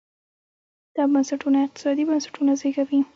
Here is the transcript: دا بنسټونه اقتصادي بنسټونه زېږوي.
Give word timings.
دا 0.95 1.03
بنسټونه 1.11 1.57
اقتصادي 1.65 2.03
بنسټونه 2.09 2.51
زېږوي. 2.61 2.99